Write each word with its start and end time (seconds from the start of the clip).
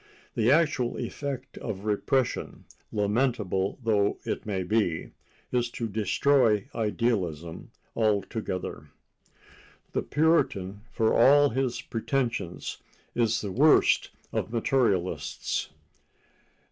The 0.33 0.49
actual 0.49 0.97
effect 0.97 1.59
of 1.59 1.85
repression, 1.85 2.65
lamentable 2.91 3.77
though 3.83 4.17
it 4.25 4.47
may 4.47 4.63
be, 4.63 5.11
is 5.51 5.69
to 5.77 5.87
destroy 5.87 6.67
idealism 6.73 7.69
altogether. 7.95 8.87
The 9.91 10.01
Puritan, 10.01 10.81
for 10.91 11.13
all 11.13 11.49
his 11.49 11.81
pretensions, 11.81 12.79
is 13.13 13.41
the 13.41 13.51
worst 13.51 14.09
of 14.33 14.51
materialists. 14.51 15.69